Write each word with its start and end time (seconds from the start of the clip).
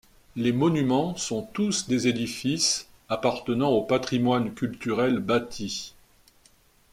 Les 0.35 0.51
monuments 0.51 1.15
sont 1.15 1.43
tous 1.53 1.87
des 1.87 2.07
édifices 2.07 2.89
appartenant 3.07 3.69
au 3.69 3.83
patrimoine 3.83 4.51
culturel 4.51 5.19
bâti. 5.19 5.93